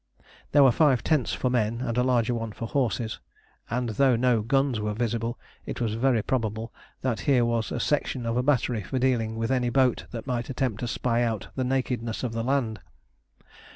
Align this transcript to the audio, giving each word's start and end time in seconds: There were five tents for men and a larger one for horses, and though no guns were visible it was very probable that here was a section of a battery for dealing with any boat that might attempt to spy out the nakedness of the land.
There 0.51 0.63
were 0.63 0.71
five 0.71 1.03
tents 1.03 1.31
for 1.31 1.51
men 1.51 1.79
and 1.81 1.95
a 1.95 2.01
larger 2.03 2.33
one 2.33 2.53
for 2.53 2.67
horses, 2.67 3.19
and 3.69 3.89
though 3.89 4.15
no 4.15 4.41
guns 4.41 4.79
were 4.79 4.95
visible 4.95 5.37
it 5.67 5.79
was 5.79 5.93
very 5.93 6.23
probable 6.23 6.73
that 7.03 7.19
here 7.29 7.45
was 7.45 7.71
a 7.71 7.79
section 7.79 8.25
of 8.25 8.35
a 8.35 8.41
battery 8.41 8.81
for 8.81 8.97
dealing 8.97 9.35
with 9.35 9.51
any 9.51 9.69
boat 9.69 10.07
that 10.09 10.25
might 10.25 10.49
attempt 10.49 10.79
to 10.79 10.87
spy 10.87 11.21
out 11.21 11.49
the 11.55 11.63
nakedness 11.63 12.23
of 12.23 12.33
the 12.33 12.43
land. 12.43 12.79